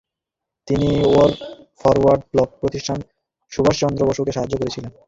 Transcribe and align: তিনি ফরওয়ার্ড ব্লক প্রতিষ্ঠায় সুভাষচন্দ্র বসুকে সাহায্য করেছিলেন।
তিনি 0.67 0.89
ফরওয়ার্ড 1.81 2.21
ব্লক 2.31 2.49
প্রতিষ্ঠায় 2.61 3.03
সুভাষচন্দ্র 3.51 4.01
বসুকে 4.09 4.35
সাহায্য 4.35 4.55
করেছিলেন। 4.57 4.91